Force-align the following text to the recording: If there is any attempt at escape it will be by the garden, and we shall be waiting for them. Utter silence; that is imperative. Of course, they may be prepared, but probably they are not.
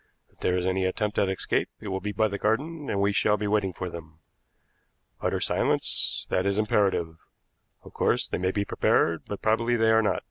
If 0.31 0.39
there 0.39 0.57
is 0.57 0.65
any 0.65 0.83
attempt 0.85 1.19
at 1.19 1.29
escape 1.29 1.69
it 1.79 1.89
will 1.89 1.99
be 1.99 2.11
by 2.11 2.27
the 2.27 2.39
garden, 2.39 2.89
and 2.89 2.99
we 2.99 3.11
shall 3.11 3.37
be 3.37 3.45
waiting 3.45 3.71
for 3.71 3.87
them. 3.87 4.17
Utter 5.21 5.39
silence; 5.39 6.25
that 6.31 6.43
is 6.47 6.57
imperative. 6.57 7.17
Of 7.83 7.93
course, 7.93 8.27
they 8.27 8.39
may 8.39 8.49
be 8.49 8.65
prepared, 8.65 9.21
but 9.27 9.43
probably 9.43 9.75
they 9.75 9.91
are 9.91 10.01
not. 10.01 10.19